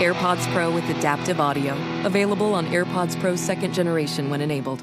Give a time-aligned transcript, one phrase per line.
[0.00, 1.76] AirPods Pro with adaptive audio.
[2.04, 4.82] Available on AirPods Pro second generation when enabled.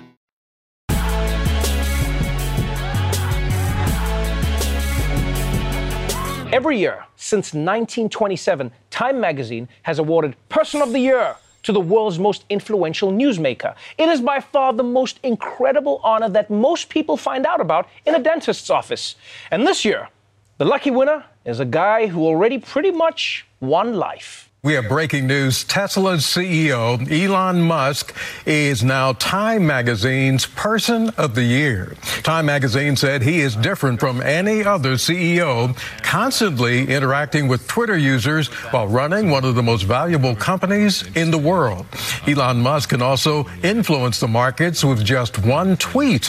[6.53, 12.19] Every year since 1927, Time magazine has awarded Person of the Year to the world's
[12.19, 13.75] most influential newsmaker.
[13.97, 18.15] It is by far the most incredible honor that most people find out about in
[18.15, 19.15] a dentist's office.
[19.51, 20.09] And this year,
[20.57, 24.47] the lucky winner is a guy who already pretty much won life.
[24.63, 25.63] We have breaking news.
[25.63, 28.13] Tesla's CEO, Elon Musk,
[28.45, 31.95] is now Time Magazine's Person of the Year.
[32.23, 38.47] Time Magazine said he is different from any other CEO, constantly interacting with Twitter users
[38.71, 41.85] while running one of the most valuable companies in the world.
[42.27, 46.23] Elon Musk can also influence the markets with just one tweet.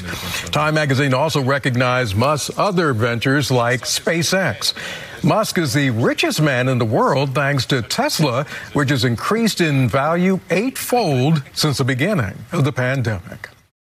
[0.52, 4.74] Time Magazine also recognized Musk's other ventures like SpaceX.
[5.24, 9.88] Musk is the richest man in the world thanks to Tesla, which has increased in
[9.88, 13.48] value eightfold since the beginning of the pandemic.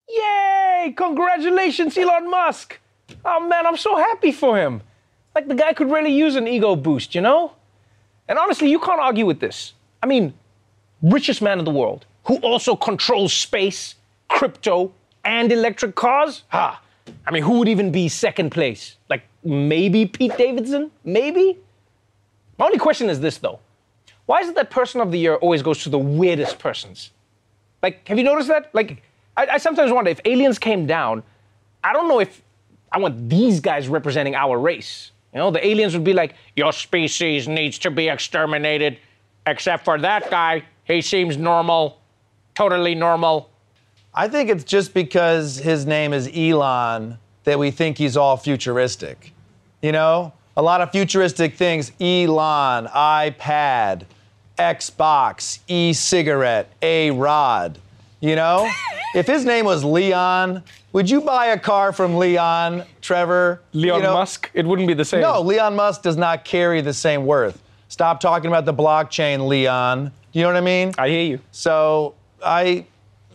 [0.09, 0.93] Yay!
[0.97, 2.78] Congratulations, Elon Musk!
[3.25, 4.82] Oh man, I'm so happy for him.
[5.34, 7.53] Like the guy could really use an ego boost, you know?
[8.28, 9.75] And honestly, you can't argue with this.
[10.03, 10.34] I mean,
[11.03, 13.94] richest man in the world, who also controls space,
[14.28, 14.93] crypto,
[15.25, 16.43] and electric cars?
[16.49, 16.81] Ha!
[17.26, 18.96] I mean, who would even be second place?
[19.08, 20.90] Like maybe Pete Davidson?
[21.04, 21.58] Maybe?
[22.58, 23.60] My only question is this though.
[24.26, 27.10] Why is it that person of the year always goes to the weirdest persons?
[27.82, 28.72] Like, have you noticed that?
[28.72, 29.02] Like,
[29.36, 31.22] I, I sometimes wonder if aliens came down,
[31.82, 32.40] I don't know if
[32.92, 35.10] I want these guys representing our race.
[35.32, 38.98] You know, the aliens would be like, your species needs to be exterminated,
[39.46, 40.64] except for that guy.
[40.84, 42.00] He seems normal,
[42.54, 43.50] totally normal.
[44.15, 49.33] I think it's just because his name is Elon that we think he's all futuristic.
[49.81, 54.03] You know, a lot of futuristic things Elon, iPad,
[54.59, 57.78] Xbox, e cigarette, A Rod.
[58.21, 58.71] You know,
[59.15, 60.62] if his name was Leon,
[60.93, 63.62] would you buy a car from Leon, Trevor?
[63.73, 65.23] Leon You know- Musk, it wouldn't be the same.
[65.23, 67.62] No, Leon Musk does not carry the same worth.
[67.89, 70.12] Stop talking about the blockchain, Leon.
[70.33, 70.93] You know what I mean?
[70.99, 71.41] I hear you.
[71.50, 72.87] So I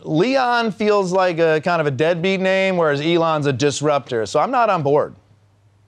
[0.08, 4.24] Leon feels like a kind of a deadbeat name, whereas Elon's a disruptor.
[4.24, 5.14] So I'm not on board.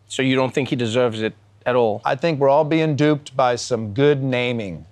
[0.09, 1.33] So you don't think he deserves it
[1.65, 2.03] at all?
[2.05, 4.85] I think we're all being duped by some good naming.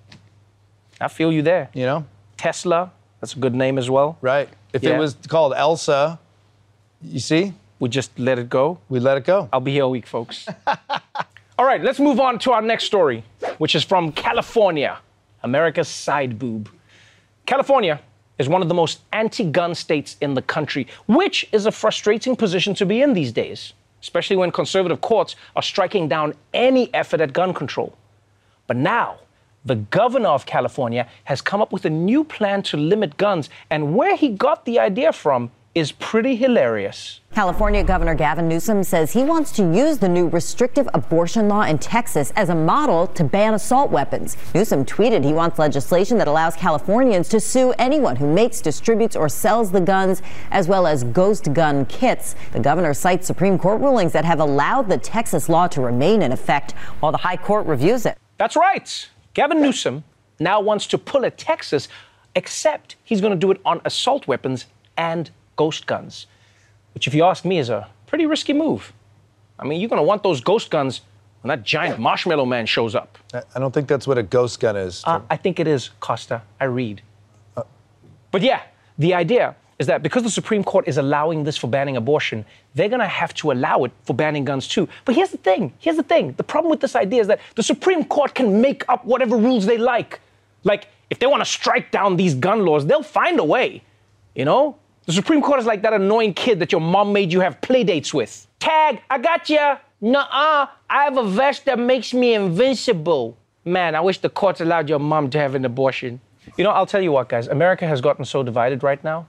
[1.00, 1.68] I feel you there.
[1.74, 2.06] You know?
[2.38, 2.90] Tesla,
[3.20, 4.16] that's a good name as well.
[4.22, 4.48] Right.
[4.72, 4.94] If Yeah.
[4.96, 6.18] it was called Elsa,
[7.02, 8.78] you see, We just let it go.
[8.88, 9.48] we let it go.
[9.52, 10.48] I'll be here a week, folks.
[11.58, 13.24] All right, let's move on to our next story,
[13.58, 14.98] which is from California,
[15.42, 16.70] America's side boob.
[17.46, 18.00] California
[18.38, 22.36] is one of the most anti gun states in the country, which is a frustrating
[22.36, 27.20] position to be in these days, especially when conservative courts are striking down any effort
[27.20, 27.96] at gun control.
[28.66, 29.18] But now,
[29.64, 33.96] the governor of California has come up with a new plan to limit guns, and
[33.96, 37.20] where he got the idea from is pretty hilarious.
[37.32, 41.78] California Governor Gavin Newsom says he wants to use the new restrictive abortion law in
[41.78, 44.36] Texas as a model to ban assault weapons.
[44.54, 49.28] Newsom tweeted he wants legislation that allows Californians to sue anyone who makes, distributes, or
[49.28, 52.34] sells the guns, as well as ghost gun kits.
[52.52, 56.32] The governor cites Supreme Court rulings that have allowed the Texas law to remain in
[56.32, 58.18] effect while the High Court reviews it.
[58.38, 59.08] That's right.
[59.34, 60.02] Gavin Newsom
[60.40, 61.88] now wants to pull a Texas,
[62.34, 64.66] except he's going to do it on assault weapons
[64.96, 66.26] and ghost guns,
[66.94, 68.92] which, if you ask me, is a pretty risky move.
[69.58, 71.02] I mean, you're going to want those ghost guns
[71.42, 73.18] when that giant marshmallow man shows up.
[73.34, 75.02] I- don't think that's what a ghost gun is.
[75.04, 76.40] Uh, I think it is, Costa.
[76.60, 77.02] I read.
[78.30, 78.60] But yeah,
[78.98, 82.44] the idea is that because the Supreme Court is allowing this for banning abortion,
[82.74, 84.86] they're going to have to allow it for banning guns too.
[85.06, 86.34] But here's the thing here's the thing.
[86.36, 89.64] The problem with this idea is that the Supreme Court can make up whatever rules
[89.66, 90.20] they like.
[90.64, 93.82] Like, If they want to strike down these gun laws, they'll find a way.
[94.34, 94.76] You know?
[95.08, 97.82] The Supreme Court is like that annoying kid that your mom made you have play
[97.82, 98.46] dates with.
[98.60, 99.78] Tag, I got ya.
[100.02, 103.34] Nuh-uh, I have a vest that makes me invincible.
[103.64, 106.20] Man, I wish the courts allowed your mom to have an abortion.
[106.58, 107.48] You know, I'll tell you what, guys.
[107.48, 109.26] America has gotten so divided right now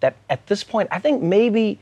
[0.00, 1.78] that at this point, I think maybe,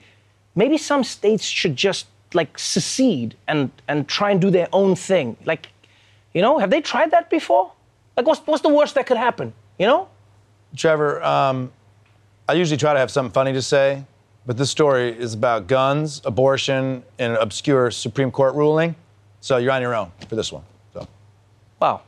[0.54, 5.36] maybe some states should just like secede and and try and do their own thing.
[5.44, 5.70] Like,
[6.34, 7.72] you know, have they tried that before?
[8.16, 9.52] Like, what's what's the worst that could happen?
[9.76, 10.08] You know?
[10.76, 11.72] Trevor, um,
[12.46, 14.04] I usually try to have something funny to say,
[14.44, 18.94] but this story is about guns, abortion, and an obscure Supreme Court ruling.
[19.40, 20.62] So you're on your own for this one.
[20.92, 21.08] So.
[21.80, 22.02] Wow.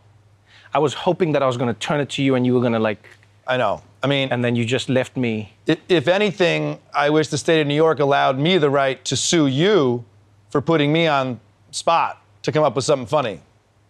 [0.75, 2.61] I was hoping that I was going to turn it to you and you were
[2.61, 3.07] going to like.
[3.47, 3.83] I know.
[4.03, 5.55] I mean, and then you just left me.
[5.67, 9.17] If, if anything, I wish the state of New York allowed me the right to
[9.17, 10.05] sue you
[10.51, 11.41] for putting me on
[11.71, 13.41] spot to come up with something funny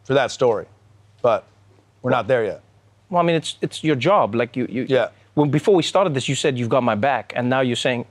[0.04, 0.66] for that story.
[1.22, 1.44] But
[2.02, 2.62] we're not there yet.
[3.10, 4.36] Well, I mean, it's it's your job.
[4.36, 4.86] Like you, you.
[4.88, 5.08] Yeah.
[5.36, 8.06] When before we started this, you said you've got my back, and now you're saying.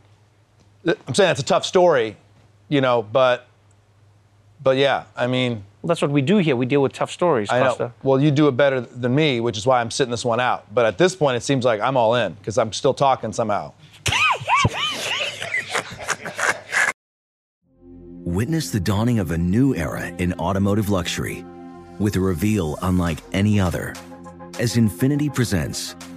[0.86, 2.18] I'm saying it's a tough story,
[2.69, 3.48] you know, but.
[4.62, 5.63] But yeah, I mean.
[5.81, 6.56] Well, that's what we do here.
[6.56, 7.50] We deal with tough stories.
[7.50, 7.83] I Costa.
[7.83, 7.94] know.
[8.04, 10.72] Well, you do it better than me, which is why I'm sitting this one out.
[10.72, 13.74] But at this point, it seems like I'm all in because I'm still talking somehow.
[18.24, 21.44] Witness the dawning of a new era in automotive luxury
[21.98, 23.95] with a reveal unlike any other
[24.60, 25.95] as Infiniti presents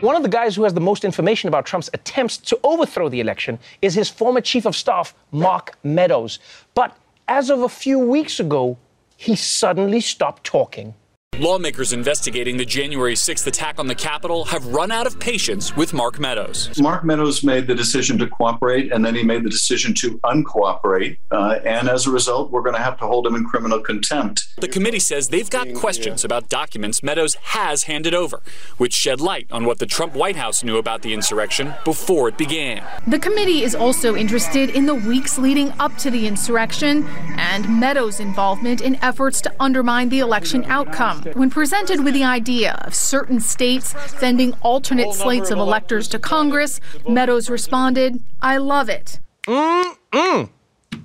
[0.00, 3.20] One of the guys who has the most information about Trump's attempts to overthrow the
[3.20, 6.38] election is his former chief of staff, Mark Meadows.
[6.74, 6.94] But
[7.28, 8.76] as of a few weeks ago,
[9.16, 10.94] he suddenly stopped talking.
[11.38, 15.92] Lawmakers investigating the January 6th attack on the Capitol have run out of patience with
[15.92, 16.70] Mark Meadows.
[16.80, 21.18] Mark Meadows made the decision to cooperate, and then he made the decision to uncooperate.
[21.30, 24.46] Uh, and as a result, we're going to have to hold him in criminal contempt.
[24.58, 28.42] The committee says they've got questions about documents Meadows has handed over,
[28.78, 32.38] which shed light on what the Trump White House knew about the insurrection before it
[32.38, 32.82] began.
[33.06, 37.06] The committee is also interested in the weeks leading up to the insurrection
[37.36, 41.15] and Meadows' involvement in efforts to undermine the election outcome.
[41.34, 46.80] When presented with the idea of certain states sending alternate slates of electors to Congress,
[47.08, 49.20] Meadows responded, I love it.
[49.46, 50.50] Mm-mm.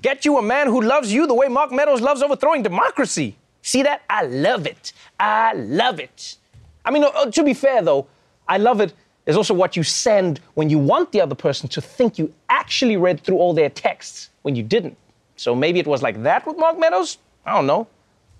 [0.00, 3.36] Get you a man who loves you the way Mark Meadows loves overthrowing democracy.
[3.62, 4.02] See that?
[4.10, 4.92] I love it.
[5.20, 6.36] I love it.
[6.84, 8.06] I mean, uh, to be fair, though,
[8.48, 8.92] I love it
[9.24, 12.96] There's also what you send when you want the other person to think you actually
[12.96, 14.96] read through all their texts when you didn't.
[15.36, 17.18] So maybe it was like that with Mark Meadows?
[17.46, 17.86] I don't know.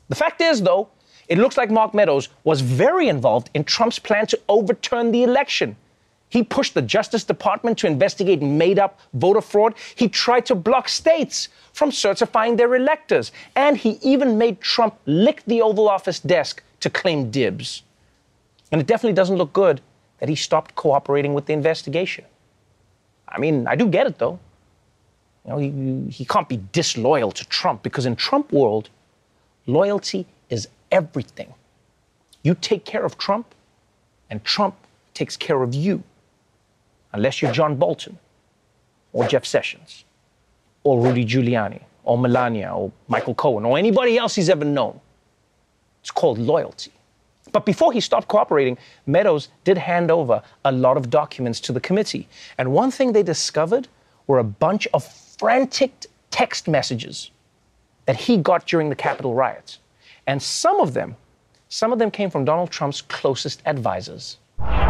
[0.08, 0.88] The fact is, though,
[1.28, 5.76] it looks like Mark Meadows was very involved in Trump's plan to overturn the election.
[6.28, 9.74] He pushed the Justice Department to investigate made up voter fraud.
[9.94, 13.32] He tried to block states from certifying their electors.
[13.54, 17.82] And he even made Trump lick the Oval Office desk to claim dibs.
[18.70, 19.82] And it definitely doesn't look good
[20.20, 22.24] that he stopped cooperating with the investigation.
[23.28, 24.38] I mean, I do get it though.
[25.44, 28.88] You know, he, he can't be disloyal to Trump because in Trump world,
[29.66, 31.52] loyalty is everything.
[32.44, 33.46] You take care of Trump,
[34.30, 34.76] and Trump
[35.14, 36.02] takes care of you.
[37.12, 38.18] Unless you're John Bolton,
[39.12, 40.04] or Jeff Sessions,
[40.84, 45.00] or Rudy Giuliani, or Melania, or Michael Cohen, or anybody else he's ever known.
[46.00, 46.92] It's called loyalty.
[47.52, 51.80] But before he stopped cooperating, Meadows did hand over a lot of documents to the
[51.80, 52.28] committee.
[52.56, 53.88] And one thing they discovered
[54.26, 57.30] were a bunch of frantic text messages
[58.06, 59.78] that he got during the Capitol riots.
[60.26, 61.16] And some of them,
[61.68, 64.38] some of them came from Donald Trump's closest advisors.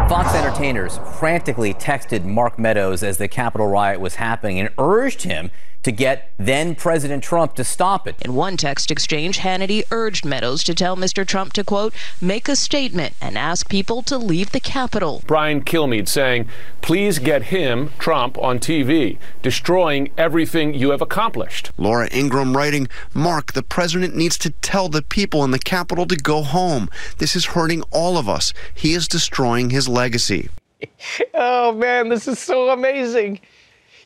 [0.08, 5.50] Fox entertainers frantically texted Mark Meadows as the Capitol riot was happening and urged him
[5.82, 8.14] to get then President Trump to stop it.
[8.22, 11.26] In one text exchange, Hannity urged Meadows to tell Mr.
[11.26, 15.22] Trump to, quote, make a statement and ask people to leave the Capitol.
[15.26, 16.48] Brian Kilmeade saying,
[16.82, 21.72] please get him, Trump, on TV, destroying everything you have accomplished.
[21.76, 26.16] Laura Ingraham writing, Mark, the president needs to tell the people in the Capitol to
[26.16, 26.88] go home.
[27.18, 28.52] This is hurting all of us.
[28.72, 30.01] He is destroying his legacy.
[31.34, 33.40] Oh, man, this is so amazing.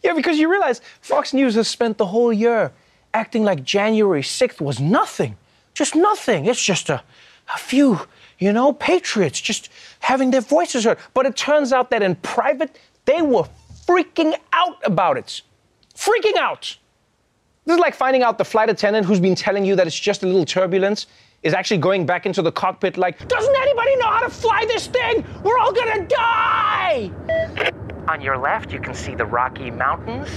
[0.03, 2.73] Yeah, because you realize Fox News has spent the whole year
[3.15, 5.37] acting like January 6th was nothing.
[5.75, 6.47] Just nothing.
[6.47, 7.03] It's just a,
[7.55, 8.01] a few,
[8.39, 10.99] you know, patriots just having their voices heard.
[11.15, 13.45] But it turns out that in private, they were
[13.87, 15.43] freaking out about it.
[15.95, 16.77] Freaking out.
[17.65, 20.23] This is like finding out the flight attendant who's been telling you that it's just
[20.23, 21.07] a little turbulence
[21.43, 24.87] is actually going back into the cockpit like, doesn't anybody know how to fly this
[24.87, 25.25] thing?
[25.43, 27.11] We're all gonna die!
[28.09, 30.29] On your left, you can see the Rocky Mountains.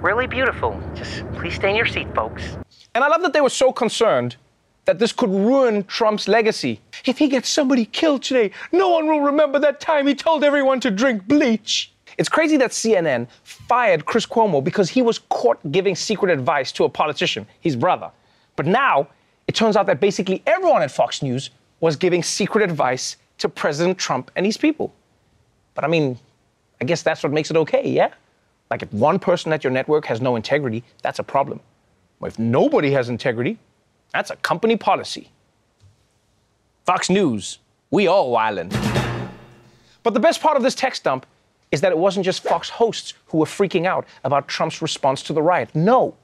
[0.00, 0.80] Really beautiful.
[0.94, 2.58] Just please stay in your seat, folks.
[2.94, 4.36] And I love that they were so concerned
[4.84, 6.80] that this could ruin Trump's legacy.
[7.06, 10.80] If he gets somebody killed today, no one will remember that time he told everyone
[10.80, 11.92] to drink bleach.
[12.18, 16.84] It's crazy that CNN fired Chris Cuomo because he was caught giving secret advice to
[16.84, 18.10] a politician, his brother.
[18.56, 19.08] But now,
[19.46, 23.98] it turns out that basically everyone at Fox News was giving secret advice to President
[23.98, 24.94] Trump and his people.
[25.74, 26.18] But I mean,
[26.80, 28.12] I guess that's what makes it okay, yeah?
[28.70, 31.60] Like if one person at your network has no integrity, that's a problem.
[32.20, 33.58] Or if nobody has integrity,
[34.12, 35.30] that's a company policy.
[36.86, 37.58] Fox News,
[37.90, 38.70] we all wildin'.
[40.02, 41.26] But the best part of this text dump
[41.70, 45.32] is that it wasn't just Fox hosts who were freaking out about Trump's response to
[45.32, 45.74] the riot.
[45.74, 46.14] No,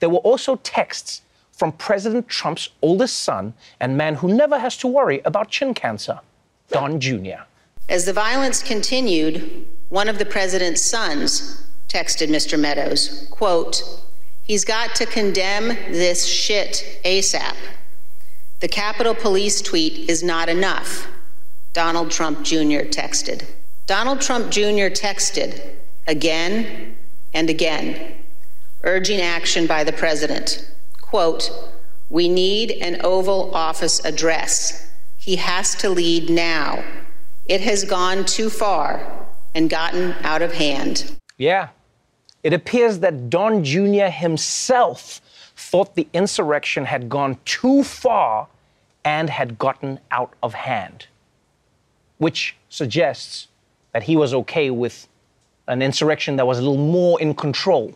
[0.00, 1.22] there were also texts
[1.56, 6.20] from President Trump's oldest son and man who never has to worry about chin cancer,
[6.70, 7.44] Don Jr.
[7.88, 12.60] As the violence continued, one of the president's sons texted Mr.
[12.60, 13.82] Meadows, quote,
[14.42, 17.56] He's got to condemn this shit ASAP.
[18.60, 21.08] The Capitol Police tweet is not enough,
[21.72, 22.84] Donald Trump Jr.
[22.84, 23.44] texted.
[23.86, 24.90] Donald Trump Jr.
[24.92, 25.74] texted
[26.06, 26.96] again
[27.32, 28.24] and again,
[28.82, 30.70] urging action by the president.
[31.06, 31.50] Quote,
[32.10, 34.90] We need an Oval Office address.
[35.16, 36.84] He has to lead now.
[37.46, 41.16] It has gone too far and gotten out of hand.
[41.38, 41.68] Yeah.
[42.42, 44.06] It appears that Don Jr.
[44.06, 45.20] himself
[45.56, 48.48] thought the insurrection had gone too far
[49.04, 51.06] and had gotten out of hand,
[52.18, 53.48] which suggests
[53.92, 55.08] that he was okay with
[55.68, 57.94] an insurrection that was a little more in control.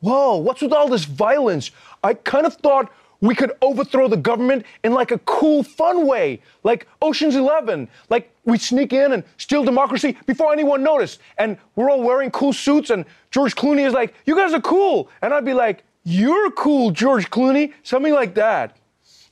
[0.00, 1.70] Whoa, what's with all this violence?
[2.02, 2.90] I kind of thought
[3.20, 7.88] we could overthrow the government in like a cool, fun way, like Ocean's Eleven.
[8.10, 12.52] Like we sneak in and steal democracy before anyone noticed, and we're all wearing cool
[12.52, 16.50] suits, and George Clooney is like, "You guys are cool," and I'd be like, "You're
[16.52, 18.76] cool, George Clooney," something like that.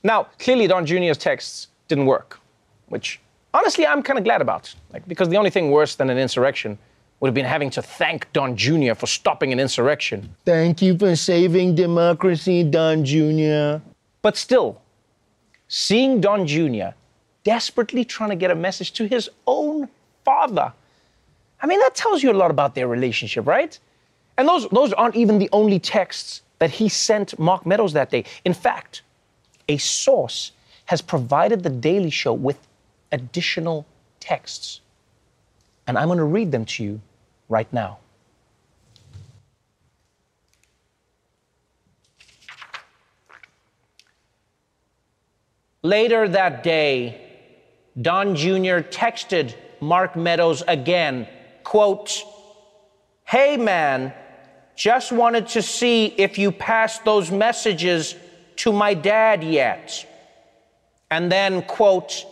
[0.03, 2.39] Now, clearly, Don Jr.'s texts didn't work,
[2.87, 3.19] which
[3.53, 6.77] honestly I'm kind of glad about, like because the only thing worse than an insurrection
[7.19, 8.93] would have been having to thank Don Jr.
[8.93, 10.35] for stopping an insurrection.
[10.45, 13.83] Thank you for saving democracy, Don Jr.
[14.21, 14.81] But still,
[15.67, 16.89] seeing Don Jr.
[17.43, 19.89] desperately trying to get a message to his own
[20.23, 20.73] father,
[21.61, 23.77] I mean, that tells you a lot about their relationship, right?
[24.37, 28.25] And those, those aren't even the only texts that he sent Mark Meadows that day.
[28.45, 29.01] In fact,
[29.67, 30.51] a source
[30.85, 32.59] has provided The Daily Show with
[33.11, 33.85] additional
[34.19, 34.81] texts.
[35.87, 37.01] And I'm going to read them to you
[37.49, 37.99] right now.
[45.83, 47.21] Later that day,
[48.01, 48.83] Don Jr.
[48.83, 51.27] texted Mark Meadows again,
[51.63, 52.23] quote,
[53.23, 54.13] Hey man,
[54.75, 58.15] just wanted to see if you passed those messages
[58.57, 60.05] to my dad yet.
[61.09, 62.25] And then, quote,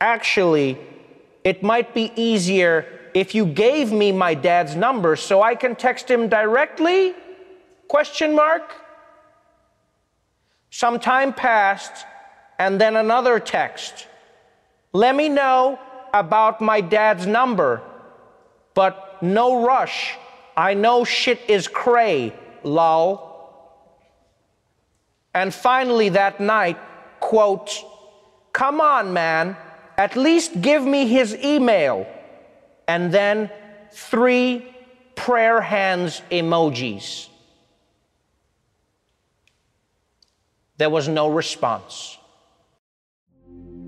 [0.00, 0.78] actually,
[1.44, 6.10] it might be easier if you gave me my dad's number so I can text
[6.10, 7.14] him directly?
[7.88, 8.74] Question mark.
[10.68, 12.04] Some time passed
[12.58, 14.06] and then another text.
[14.92, 15.78] Let me know
[16.12, 17.80] about my dad's number,
[18.74, 20.14] but no rush.
[20.54, 23.08] I know shit is cray, lol.
[25.32, 26.78] And finally that night,
[27.20, 27.82] quote,
[28.52, 29.56] come on, man,
[29.96, 32.06] at least give me his email.
[32.88, 33.50] And then
[33.92, 34.74] three
[35.14, 37.28] prayer hands emojis.
[40.78, 42.18] There was no response.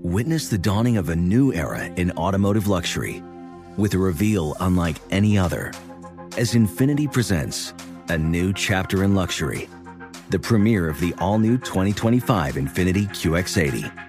[0.01, 3.21] Witness the dawning of a new era in automotive luxury
[3.77, 5.71] with a reveal unlike any other
[6.37, 7.73] as Infiniti presents
[8.09, 9.69] a new chapter in luxury,
[10.29, 14.08] the premiere of the all new 2025 Infiniti QX80.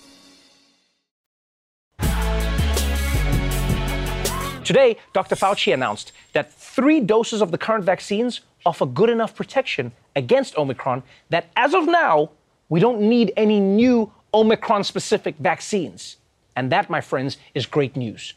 [4.71, 5.35] Today, Dr.
[5.35, 11.03] Fauci announced that three doses of the current vaccines offer good enough protection against Omicron
[11.29, 12.31] that as of now,
[12.69, 16.15] we don't need any new Omicron specific vaccines.
[16.55, 18.33] And that, my friends, is great news.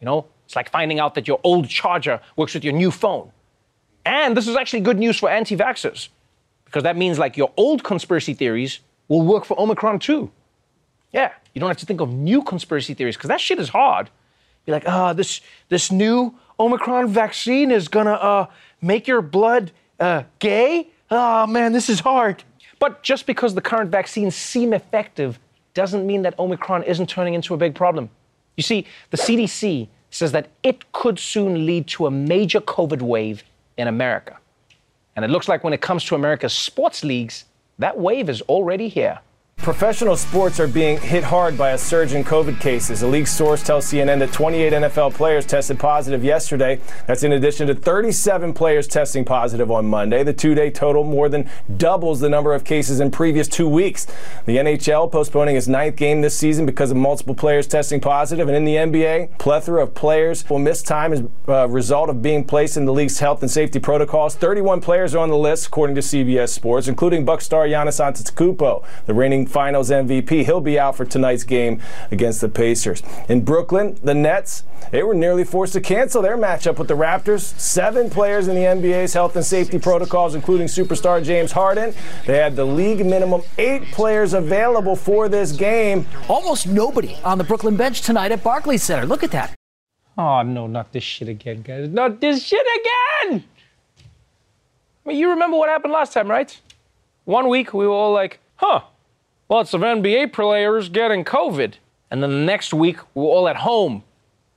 [0.00, 3.32] You know, it's like finding out that your old charger works with your new phone.
[4.04, 6.10] And this is actually good news for anti vaxxers
[6.64, 10.30] because that means like your old conspiracy theories will work for Omicron too.
[11.10, 14.10] Yeah, you don't have to think of new conspiracy theories because that shit is hard
[14.64, 18.46] be like, ah, oh, this this new Omicron vaccine is gonna uh,
[18.80, 20.88] make your blood uh, gay.
[21.10, 22.44] Oh man, this is hard.
[22.78, 25.38] But just because the current vaccines seem effective
[25.74, 28.10] doesn't mean that Omicron isn't turning into a big problem.
[28.56, 33.44] You see, the CDC says that it could soon lead to a major COVID wave
[33.78, 34.38] in America.
[35.16, 37.44] And it looks like when it comes to America's sports leagues,
[37.78, 39.18] that wave is already here.
[39.62, 43.02] Professional sports are being hit hard by a surge in COVID cases.
[43.02, 46.80] A league source tells CNN that 28 NFL players tested positive yesterday.
[47.06, 50.24] That's in addition to 37 players testing positive on Monday.
[50.24, 54.08] The two day total more than doubles the number of cases in previous two weeks.
[54.46, 58.48] The NHL postponing its ninth game this season because of multiple players testing positive.
[58.48, 62.42] And in the NBA, plethora of players will miss time as a result of being
[62.42, 64.34] placed in the league's health and safety protocols.
[64.34, 68.84] 31 players are on the list, according to CBS Sports, including Buck star Giannis Antetokounmpo,
[69.06, 70.44] the reigning Finals MVP.
[70.44, 73.02] He'll be out for tonight's game against the Pacers.
[73.28, 77.40] In Brooklyn, the Nets, they were nearly forced to cancel their matchup with the Raptors.
[77.58, 81.94] Seven players in the NBA's health and safety protocols, including superstar James Harden.
[82.26, 86.06] They had the league minimum eight players available for this game.
[86.28, 89.06] Almost nobody on the Brooklyn bench tonight at Barclays Center.
[89.06, 89.54] Look at that.
[90.18, 91.88] Oh, no, not this shit again, guys.
[91.88, 93.44] Not this shit again!
[95.04, 96.60] I mean, you remember what happened last time, right?
[97.24, 98.82] One week, we were all like, huh,
[99.48, 101.74] lots of NBA players getting COVID.
[102.10, 104.04] And then the next week, we're all at home,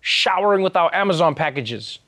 [0.01, 1.99] showering with our Amazon packages.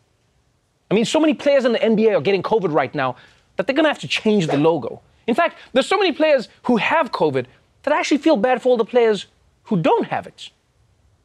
[0.89, 3.15] I mean, so many players in the NBA are getting COVID right now
[3.55, 5.01] that they're gonna have to change the logo.
[5.25, 7.45] In fact, there's so many players who have COVID
[7.83, 9.27] that I actually feel bad for all the players
[9.63, 10.49] who don't have it.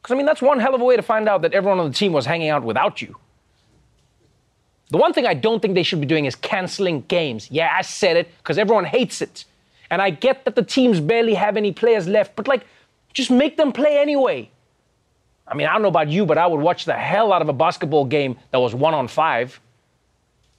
[0.01, 1.89] Because, I mean, that's one hell of a way to find out that everyone on
[1.89, 3.15] the team was hanging out without you.
[4.89, 7.49] The one thing I don't think they should be doing is canceling games.
[7.49, 9.45] Yeah, I said it because everyone hates it.
[9.93, 12.65] And I get that the teams barely have any players left, but like,
[13.13, 14.49] just make them play anyway.
[15.47, 17.47] I mean, I don't know about you, but I would watch the hell out of
[17.47, 19.61] a basketball game that was one on five.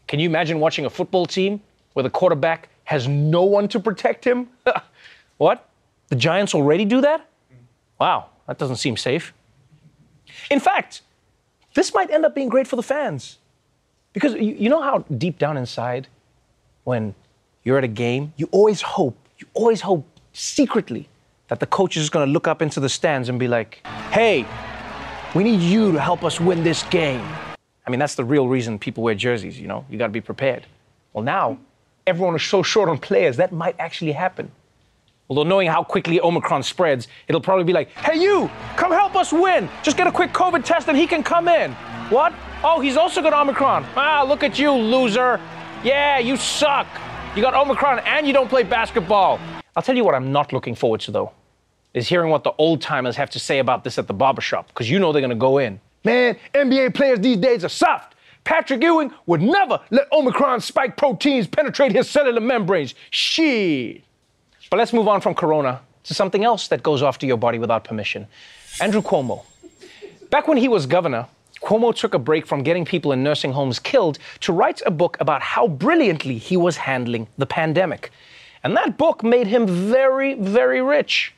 [0.06, 1.60] Can you imagine watching a football team
[1.94, 4.50] where the quarterback has no one to protect him?
[5.38, 5.68] what?
[6.10, 7.28] The Giants already do that?
[7.98, 9.34] Wow, that doesn't seem safe.
[10.48, 11.02] In fact,
[11.74, 13.38] this might end up being great for the fans.
[14.12, 16.06] Because you, know how deep down inside,
[16.84, 17.16] when
[17.64, 21.08] you're at a game, you always hope, you always hope secretly
[21.48, 24.46] that the coach is going to look up into the stands and be like, hey,
[25.34, 27.26] we need you to help us win this game.
[27.86, 30.22] I mean, that's the real reason people wear jerseys, you know, you got to be
[30.22, 30.66] prepared.
[31.12, 31.58] Well, now,
[32.06, 34.50] everyone is so short on players, that might actually happen.
[35.28, 39.32] Although, knowing how quickly Omicron spreads, it'll probably be like, hey, you, come help us
[39.32, 39.68] win.
[39.82, 41.72] Just get a quick COVID test and he can come in.
[42.08, 42.34] What?
[42.62, 43.84] Oh, he's also got Omicron.
[43.96, 45.40] Ah, look at you, loser.
[45.82, 46.86] Yeah, you suck.
[47.36, 49.40] You got Omicron and you don't play basketball.
[49.74, 51.32] I'll tell you what I'm not looking forward to, though,
[51.92, 54.88] is hearing what the old timers have to say about this at the barbershop, because
[54.88, 55.80] you know they're going to go in.
[56.04, 58.14] Man, NBA players these days are soft.
[58.44, 62.94] Patrick Ewing would never let Omicron spike proteins penetrate his cellular membranes.
[63.10, 64.04] Shit.
[64.70, 67.58] But let's move on from Corona to something else that goes off to your body
[67.58, 68.28] without permission.
[68.80, 69.44] Andrew Cuomo.
[70.30, 71.26] Back when he was governor,
[71.64, 75.16] Cuomo took a break from getting people in nursing homes killed to write a book
[75.18, 78.10] about how brilliantly he was handling the pandemic.
[78.62, 81.34] And that book made him very, very rich.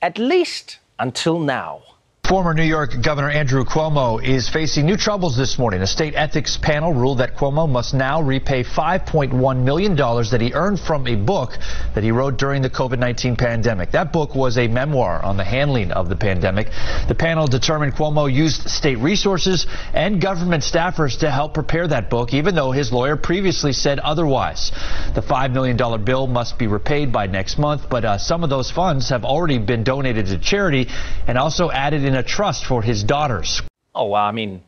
[0.00, 1.82] At least until now.
[2.30, 5.82] Former New York Governor Andrew Cuomo is facing new troubles this morning.
[5.82, 10.78] A state ethics panel ruled that Cuomo must now repay $5.1 million that he earned
[10.78, 11.58] from a book
[11.96, 13.90] that he wrote during the COVID 19 pandemic.
[13.90, 16.68] That book was a memoir on the handling of the pandemic.
[17.08, 22.32] The panel determined Cuomo used state resources and government staffers to help prepare that book,
[22.32, 24.70] even though his lawyer previously said otherwise.
[25.16, 28.70] The $5 million bill must be repaid by next month, but uh, some of those
[28.70, 30.86] funds have already been donated to charity
[31.26, 33.62] and also added in a trust for his daughters.
[33.94, 34.62] Oh, well, I mean,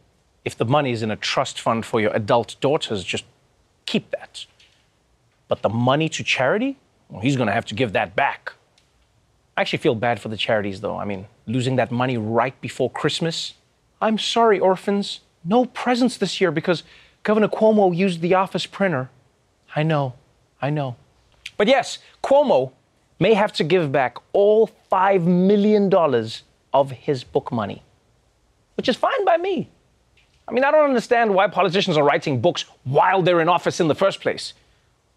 [0.44, 3.24] if the money is in a trust fund for your adult daughters, just
[3.86, 4.46] keep that.
[5.48, 8.52] But the money to charity, well, he's going to have to give that back.
[9.56, 10.96] I actually feel bad for the charities, though.
[10.96, 13.54] I mean, losing that money right before Christmas.
[14.00, 15.20] I'm sorry, orphans.
[15.44, 16.82] No presents this year because
[17.22, 19.10] Governor Cuomo used the office printer.
[19.76, 20.14] I know,
[20.60, 20.96] I know.
[21.56, 22.72] But yes, Cuomo
[23.18, 25.90] may have to give back all $5 million
[26.72, 27.82] of his book money,
[28.76, 29.68] which is fine by me.
[30.48, 33.88] I mean, I don't understand why politicians are writing books while they're in office in
[33.88, 34.54] the first place.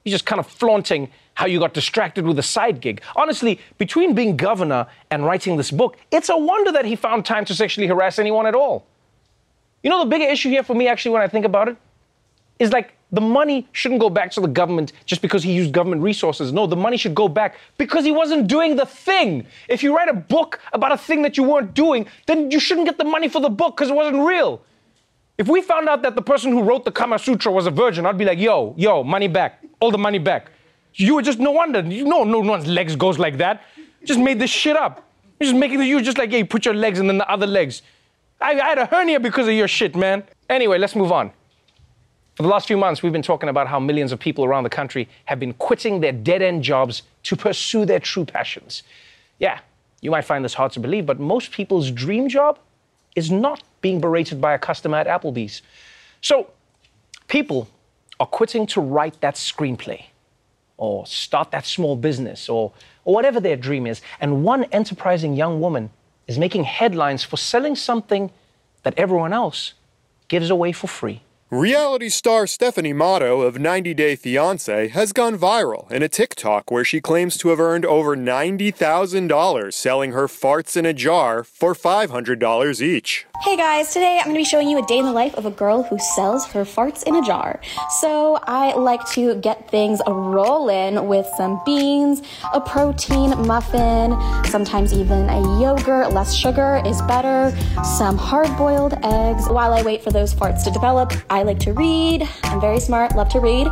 [0.04, 3.02] You're just kind of flaunting how you got distracted with a side gig.
[3.15, 7.44] Honestly, between being governor and writing this book, it's a wonder that he found time
[7.46, 8.86] to sexually harass anyone at all.
[9.82, 11.78] You know, the bigger issue here for me, actually, when I think about it,
[12.60, 16.02] is like the money shouldn't go back to the government just because he used government
[16.02, 16.52] resources.
[16.52, 19.46] No, the money should go back because he wasn't doing the thing.
[19.70, 22.88] If you write a book about a thing that you weren't doing, then you shouldn't
[22.88, 24.62] get the money for the book because it wasn't real.
[25.38, 28.06] If we found out that the person who wrote the Kama Sutra was a virgin,
[28.06, 30.52] I'd be like, yo, yo, money back, all the money back.
[30.94, 31.82] You were just no wonder.
[31.82, 33.63] You know, no one's legs goes like that.
[34.06, 35.06] Just made this shit up.
[35.39, 37.48] You're just making the you just like, hey, put your legs and then the other
[37.48, 37.82] legs.
[38.39, 40.24] I, I had a hernia because of your shit, man.
[40.50, 41.32] Anyway, let's move on.
[42.36, 44.69] For the last few months, we've been talking about how millions of people around the
[44.69, 48.84] country have been quitting their dead end jobs to pursue their true passions.
[49.39, 49.60] Yeah,
[50.02, 52.60] you might find this hard to believe, but most people's dream job
[53.15, 55.62] is not being berated by a customer at Applebee's.
[56.19, 56.50] So,
[57.28, 57.69] people
[58.19, 60.06] are quitting to write that screenplay
[60.78, 62.74] or start that small business or,
[63.06, 64.02] or whatever their dream is.
[64.19, 65.89] And one enterprising young woman
[66.28, 68.30] is making headlines for selling something
[68.84, 69.74] that everyone else
[70.28, 71.21] gives away for free.
[71.56, 76.84] Reality star Stephanie Matto of 90 Day Fiancé has gone viral in a TikTok where
[76.84, 82.82] she claims to have earned over $90,000 selling her farts in a jar for $500
[82.82, 83.26] each.
[83.41, 85.46] Hey guys, today I'm going to be showing you a day in the life of
[85.46, 87.62] a girl who sells her farts in a jar.
[88.00, 92.22] So I like to get things rolling with some beans,
[92.54, 94.12] a protein muffin,
[94.46, 97.56] sometimes even a yogurt, less sugar is better,
[97.98, 99.48] some hard boiled eggs.
[99.48, 102.27] While I wait for those farts to develop, I like to read.
[102.43, 103.67] I'm very smart, love to read.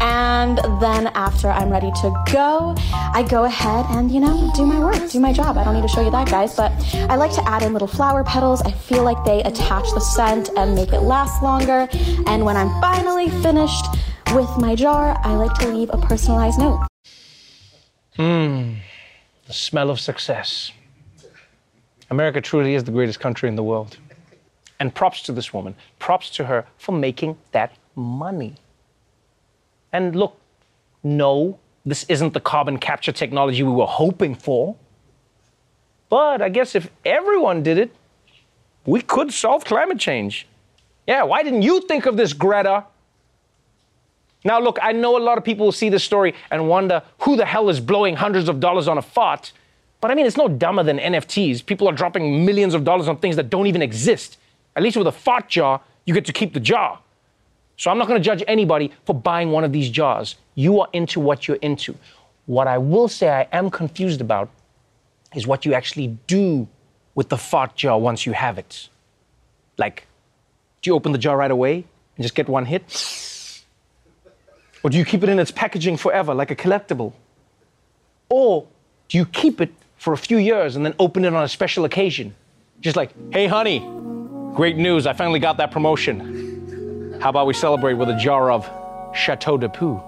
[0.00, 2.74] And then after I'm ready to go,
[3.14, 5.56] I go ahead and, you know, do my work, do my job.
[5.58, 7.88] I don't need to show you that, guys, but I like to add in little
[7.88, 8.62] flower petals.
[8.62, 11.88] I feel like they attach the scent and make it last longer.
[12.26, 13.86] And when I'm finally finished
[14.34, 16.86] with my jar, I like to leave a personalized note.
[18.18, 18.78] Mmm,
[19.46, 20.72] the smell of success.
[22.10, 23.98] America truly is the greatest country in the world.
[24.80, 25.74] And props to this woman.
[25.98, 28.54] Props to her for making that money.
[29.92, 30.38] And look,
[31.02, 34.76] no, this isn't the carbon capture technology we were hoping for.
[36.08, 37.94] But I guess if everyone did it,
[38.86, 40.46] we could solve climate change.
[41.06, 42.84] Yeah, why didn't you think of this, Greta?
[44.44, 47.36] Now, look, I know a lot of people will see this story and wonder who
[47.36, 49.52] the hell is blowing hundreds of dollars on a fart.
[50.00, 51.66] But I mean, it's no dumber than NFTs.
[51.66, 54.38] People are dropping millions of dollars on things that don't even exist.
[54.78, 57.00] At least with a fart jar, you get to keep the jar.
[57.76, 60.36] So I'm not going to judge anybody for buying one of these jars.
[60.54, 61.96] You are into what you're into.
[62.46, 64.50] What I will say I am confused about
[65.34, 66.68] is what you actually do
[67.16, 68.88] with the fart jar once you have it.
[69.78, 70.06] Like,
[70.80, 71.74] do you open the jar right away
[72.16, 72.84] and just get one hit?
[74.84, 77.14] Or do you keep it in its packaging forever, like a collectible?
[78.28, 78.64] Or
[79.08, 81.84] do you keep it for a few years and then open it on a special
[81.84, 82.36] occasion?
[82.80, 83.80] Just like, hey, honey,
[84.58, 87.16] great news, I finally got that promotion.
[87.22, 88.68] How about we celebrate with a jar of
[89.14, 90.02] Chateau de Poo?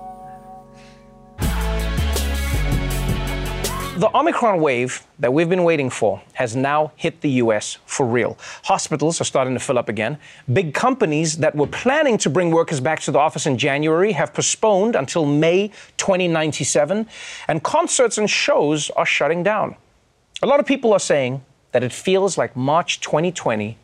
[4.00, 8.36] The Omicron wave that we've been waiting for has now hit the US for real.
[8.64, 10.18] Hospitals are starting to fill up again.
[10.52, 14.34] Big companies that were planning to bring workers back to the office in January have
[14.34, 17.06] postponed until May 2097.
[17.46, 19.76] And concerts and shows are shutting down.
[20.42, 23.78] A lot of people are saying that it feels like March 2020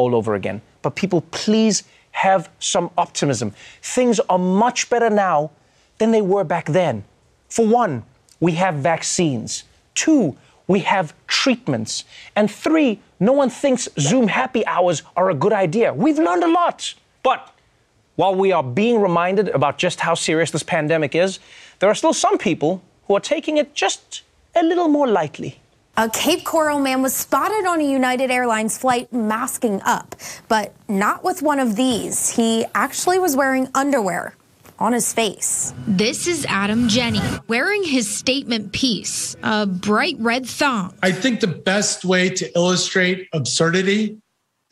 [0.00, 0.62] all over again.
[0.82, 3.52] But people, please have some optimism.
[3.82, 5.50] Things are much better now
[5.98, 7.04] than they were back then.
[7.48, 8.04] For one,
[8.40, 9.64] we have vaccines.
[9.94, 10.36] Two,
[10.66, 12.04] we have treatments.
[12.34, 15.92] And three, no one thinks Zoom happy hours are a good idea.
[15.92, 16.94] We've learned a lot.
[17.22, 17.52] But
[18.16, 21.38] while we are being reminded about just how serious this pandemic is,
[21.80, 24.22] there are still some people who are taking it just
[24.54, 25.59] a little more lightly.
[25.96, 30.14] A Cape Coral man was spotted on a United Airlines flight masking up,
[30.48, 32.30] but not with one of these.
[32.30, 34.34] He actually was wearing underwear
[34.78, 35.74] on his face.
[35.86, 40.94] This is Adam Jenne wearing his statement piece, a bright red thong.
[41.02, 44.18] I think the best way to illustrate absurdity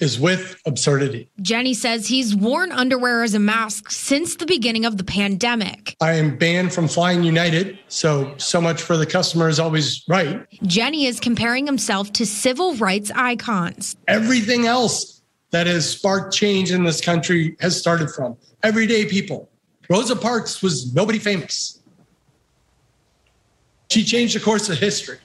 [0.01, 1.31] is with absurdity.
[1.43, 5.97] Jenne says he's worn underwear as a mask since the beginning of the pandemic.
[6.01, 10.47] I am banned from flying United, so so much for the customer is always right.
[10.63, 13.97] Jenne is comparing himself to civil rights icons.
[14.07, 19.49] Everything else that has sparked change in this country has started from everyday people.
[19.89, 21.81] Rosa Parks was nobody famous.
[23.91, 25.19] She changed the course of history.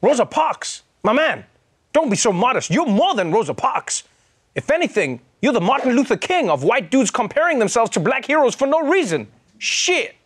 [0.00, 1.44] Rosa Parks, my man,
[1.92, 2.70] don't be so modest.
[2.70, 4.04] You're more than Rosa Parks.
[4.54, 8.54] If anything, you're the Martin Luther King of white dudes comparing themselves to black heroes
[8.54, 9.28] for no reason.
[9.58, 10.16] Shit.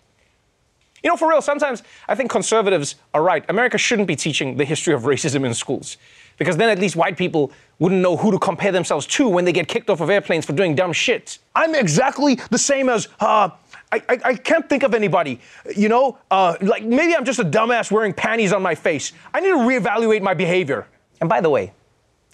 [1.03, 3.45] You know, for real, sometimes I think conservatives are right.
[3.51, 5.99] America shouldn't be teaching the history of racism in schools
[6.39, 9.53] because then at least white people wouldn't know who to compare themselves to when they
[9.53, 11.39] get kicked off of airplanes for doing dumb shit.
[11.55, 13.51] I'm exactly the same as, uh,
[13.93, 15.41] I, I, I can't think of anybody.
[15.77, 19.13] You know, uh, like maybe I'm just a dumbass wearing panties on my face.
[19.33, 20.87] I need to reevaluate my behavior.
[21.21, 21.73] And by the way,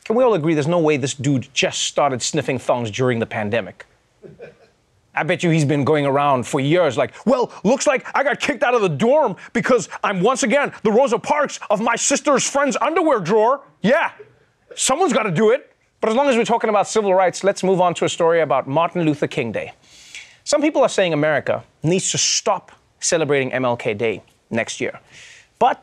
[0.04, 3.26] can we all agree there's no way this dude just started sniffing thongs during the
[3.26, 3.86] pandemic?
[5.14, 8.40] I bet you he's been going around for years like, well, looks like I got
[8.40, 12.48] kicked out of the dorm because I'm once again the Rosa Parks of my sister's
[12.48, 13.62] friend's underwear drawer.
[13.82, 14.12] Yeah,
[14.74, 15.66] someone's got to do it.
[16.00, 18.40] But as long as we're talking about civil rights, let's move on to a story
[18.40, 19.72] about Martin Luther King Day.
[20.44, 24.98] Some people are saying America needs to stop celebrating MLK Day next year.
[25.58, 25.82] But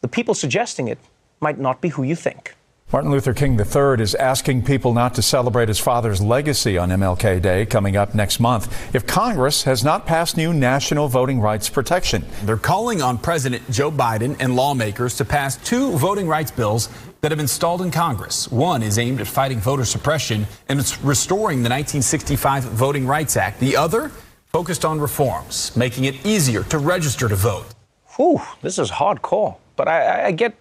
[0.00, 0.98] the people suggesting it
[1.40, 2.54] might not be who you think.
[2.92, 7.42] Martin Luther King III is asking people not to celebrate his father's legacy on MLK
[7.42, 12.24] Day coming up next month if Congress has not passed new national voting rights protection.
[12.44, 16.88] They're calling on President Joe Biden and lawmakers to pass two voting rights bills
[17.22, 18.48] that have been stalled in Congress.
[18.52, 23.58] One is aimed at fighting voter suppression and it's restoring the 1965 Voting Rights Act.
[23.58, 24.12] The other
[24.46, 27.66] focused on reforms, making it easier to register to vote.
[28.14, 29.56] Whew, this is hardcore.
[29.74, 30.54] But I, I get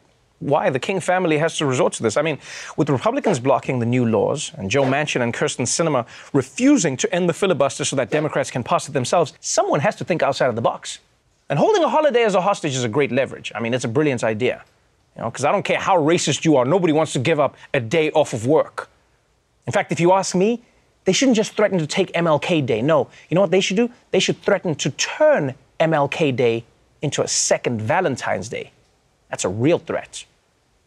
[0.45, 2.17] why the King family has to resort to this.
[2.17, 2.37] I mean,
[2.77, 7.27] with Republicans blocking the new laws and Joe Manchin and Kyrsten Sinema refusing to end
[7.27, 10.55] the filibuster so that Democrats can pass it themselves, someone has to think outside of
[10.55, 10.99] the box.
[11.49, 13.51] And holding a holiday as a hostage is a great leverage.
[13.55, 14.63] I mean, it's a brilliant idea.
[15.15, 17.55] You know, because I don't care how racist you are, nobody wants to give up
[17.73, 18.89] a day off of work.
[19.65, 20.61] In fact, if you ask me,
[21.05, 22.81] they shouldn't just threaten to take MLK Day.
[22.81, 23.89] No, you know what they should do?
[24.11, 26.65] They should threaten to turn MLK Day
[27.01, 28.71] into a second Valentine's Day.
[29.29, 30.25] That's a real threat.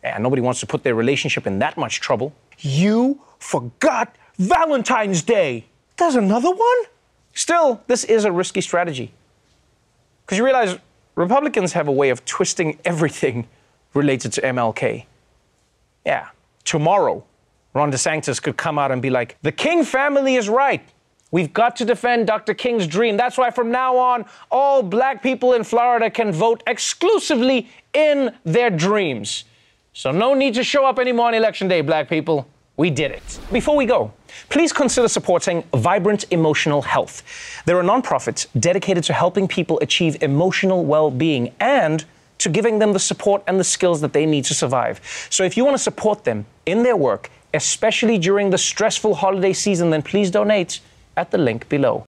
[0.03, 2.33] And nobody wants to put their relationship in that much trouble.
[2.59, 5.67] You forgot Valentine's Day.
[5.97, 6.79] There's another one?
[7.35, 9.13] Still, this is a risky strategy.
[10.25, 10.77] Because you realize
[11.15, 13.49] Republicans have a way of twisting everything
[13.95, 15.07] related to MLK.
[16.07, 16.29] Yeah,
[16.65, 17.25] tomorrow,
[17.75, 20.83] Ron DeSantis could come out and be like, the King family is right.
[21.31, 22.55] We've got to defend Dr.
[22.55, 23.17] King's dream.
[23.17, 28.71] That's why from now on, all black people in Florida can vote exclusively in their
[28.71, 29.45] dreams.
[29.99, 32.47] So no need to show up anymore on election day, black people.
[32.77, 33.41] We did it.
[33.51, 34.13] Before we go,
[34.49, 37.25] please consider supporting Vibrant Emotional Health.
[37.67, 42.05] They're a nonprofit dedicated to helping people achieve emotional well being and
[42.39, 45.01] to giving them the support and the skills that they need to survive.
[45.31, 49.53] So if you want to support them in their work, especially during the stressful holiday
[49.53, 50.79] season, then please donate
[51.17, 52.08] at the link below.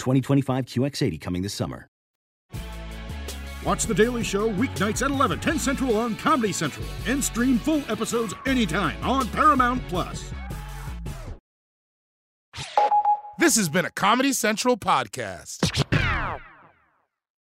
[0.00, 1.86] 2025 QX80 coming this summer.
[3.64, 7.82] Watch The Daily Show weeknights at 11, 10 Central on Comedy Central, and stream full
[7.88, 10.32] episodes anytime on Paramount Plus.
[13.38, 15.99] This has been a Comedy Central podcast.